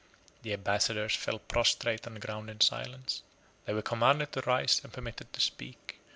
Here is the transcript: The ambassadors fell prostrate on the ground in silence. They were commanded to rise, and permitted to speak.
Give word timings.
The 0.41 0.53
ambassadors 0.53 1.13
fell 1.13 1.37
prostrate 1.37 2.07
on 2.07 2.15
the 2.15 2.19
ground 2.19 2.49
in 2.49 2.59
silence. 2.59 3.21
They 3.67 3.73
were 3.75 3.83
commanded 3.83 4.31
to 4.31 4.41
rise, 4.41 4.81
and 4.83 4.91
permitted 4.91 5.31
to 5.31 5.39
speak. 5.39 5.99